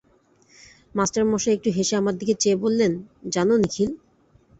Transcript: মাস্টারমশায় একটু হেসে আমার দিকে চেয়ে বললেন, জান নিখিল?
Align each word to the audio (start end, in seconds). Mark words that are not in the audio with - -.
মাস্টারমশায় 0.95 1.55
একটু 1.57 1.69
হেসে 1.77 1.95
আমার 1.97 2.15
দিকে 2.17 2.33
চেয়ে 2.41 2.61
বললেন, 2.63 2.91
জান 3.33 3.49
নিখিল? 3.61 3.89